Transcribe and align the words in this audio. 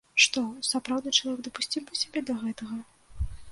Што, 0.23 0.41
сапраўдны 0.69 1.13
чалавек 1.19 1.43
дапусціў 1.49 1.81
бы 1.91 2.01
сябе 2.01 2.19
да 2.33 2.39
гэтага? 2.43 2.83